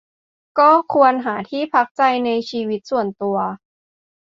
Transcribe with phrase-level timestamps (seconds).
[0.59, 3.37] ก็ควรหาที่พักใจในชีวิตส่วนตัว